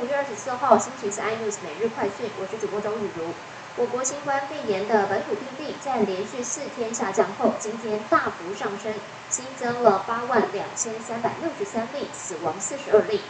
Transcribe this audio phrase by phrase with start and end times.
[0.00, 3.34] 五月二十四号星期四 iNews 每日快讯，我是主播周雨茹。
[3.76, 8.94] 我国新冠肺炎的本土病例在连续四天下降后，今天大幅上升，
[9.28, 13.20] 新增了八万两千三百六十三例，死亡四十二例。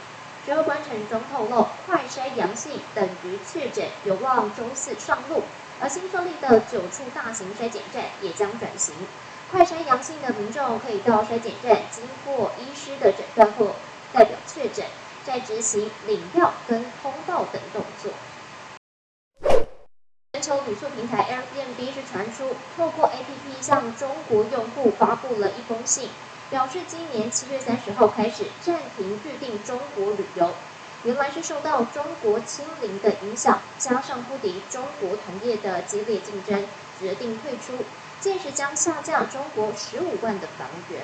[0.46, 5.42] 指挥官陈中透露，快筛阳性等于确诊，有望周四上路。
[5.80, 8.94] 而新设立的九处大型筛检站也将转型，
[9.50, 13.74] 快筛阳性的民众可以到筛检站，经过医师的诊断后，
[14.12, 14.86] 代表确诊。
[15.24, 18.12] 在执行领票跟通道等动作。
[20.32, 26.10] 全球旅宿平台 Airbnb 是传出透过 APP 向中国用户发布了一封信，
[26.50, 30.52] 表示今年七月三十号开始暂停预订中国旅游。
[31.04, 36.66] 原来是受到中国清零的影响，加上不敌中国同业的激烈竞争，
[36.98, 37.84] 决定退出，
[38.20, 41.02] 届时将下架中国十五万的房源。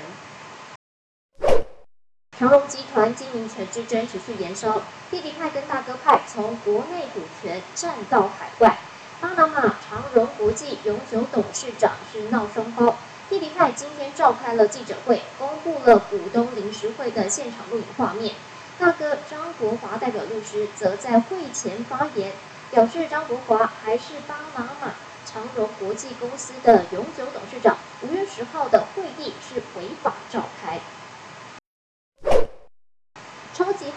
[2.41, 8.79] 长荣集团经营权之争持续延烧，弟弟派跟大哥派从国内股权占到海外。
[9.21, 12.97] 巴拿马长荣国际永久董事长是闹双包，
[13.29, 18.35] 弟弟派今天召开了记者会，公布了股东临时会的现场录影画面。
[18.79, 22.33] 大哥张国华代表律师则在会前发言，
[22.71, 24.95] 表示张国华还是巴拿马
[25.27, 27.77] 长荣国际公司的永久董事长。
[28.01, 30.45] 五月十号的会议是违法召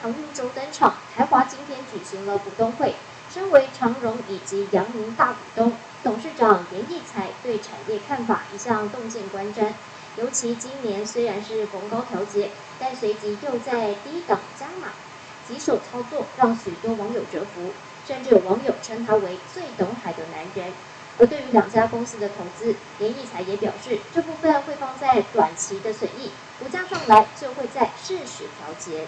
[0.03, 2.93] 航运周登场，台华今天举行了股东会。
[3.33, 5.71] 身为长荣以及阳明大股东，
[6.03, 9.71] 董事长严义才对产业看法一向洞见观瞻。
[10.17, 14.89] 尤其今年虽然是逢高调节，但随即又在低档加码，
[15.47, 17.71] 棘手操作让许多网友折服，
[18.05, 20.73] 甚至有网友称他为最懂海的男人。
[21.17, 29.07] 而对于两家公司的投资，严义才也表示，这部分会放在短期的损益，股价上来就会在适时调节。